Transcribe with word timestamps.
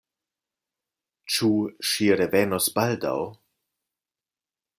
Ĉu 1.35 1.49
ŝi 1.91 2.07
revenos 2.23 2.71
baldaŭ? 2.79 3.17